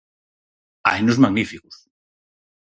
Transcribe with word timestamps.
Hainos 0.87 1.21
magníficos. 1.23 1.75